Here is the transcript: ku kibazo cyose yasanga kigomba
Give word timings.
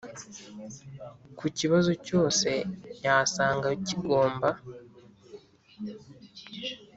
ku 1.37 1.45
kibazo 1.57 1.91
cyose 2.05 2.49
yasanga 3.05 3.67
kigomba 3.85 4.49